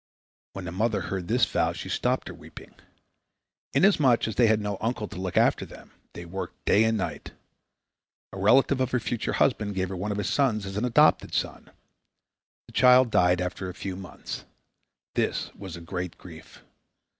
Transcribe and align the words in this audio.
When 0.53 0.65
the 0.65 0.71
mother 0.71 1.01
heard 1.01 1.27
this 1.27 1.45
vow 1.45 1.73
she 1.73 1.87
stopped 1.87 2.27
her 2.27 2.33
weeping. 2.33 2.73
Inasmuch 3.75 4.27
as 4.27 4.33
they 4.33 4.47
had 4.47 4.59
no 4.59 4.79
uncle 4.81 5.07
to 5.07 5.21
look 5.21 5.37
after 5.37 5.63
them, 5.63 5.91
they 6.13 6.25
worked 6.25 6.65
day 6.65 6.85
and 6.85 6.97
night. 6.97 7.33
A 8.33 8.39
relative 8.39 8.81
of 8.81 8.89
her 8.89 8.99
future 8.99 9.33
husband 9.33 9.75
gave 9.75 9.89
her 9.89 9.95
one 9.95 10.11
of 10.11 10.17
his 10.17 10.27
sons 10.27 10.65
as 10.65 10.75
an 10.75 10.85
adopted 10.85 11.35
son. 11.35 11.69
The 12.67 12.73
child 12.73 13.11
died 13.11 13.41
after 13.41 13.69
a 13.69 13.75
few 13.75 13.95
months. 13.95 14.43
This 15.13 15.53
was 15.53 15.75
a 15.75 15.81
great 15.81 16.17
grief. 16.17 16.63